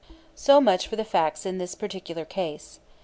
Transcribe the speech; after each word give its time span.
So 0.33 0.59
much 0.59 0.87
for 0.87 0.95
the 0.95 1.03
facts 1.05 1.45
in 1.45 1.59
this 1.59 1.75
particular 1.75 2.25
case. 2.25 2.79